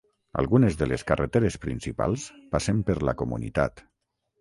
[0.43, 3.89] Algunes de les carreteres principals passen per la comunitat.